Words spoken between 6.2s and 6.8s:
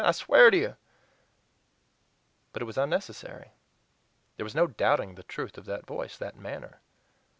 manner.